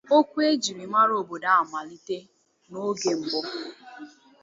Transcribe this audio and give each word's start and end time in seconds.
okwu 0.17 0.37
e 0.49 0.51
jiri 0.63 0.85
mara 0.93 1.13
obodo 1.21 1.47
ahụ 1.53 1.65
malite 1.73 2.17
n'oge 2.69 3.11
mbụ. 3.19 3.39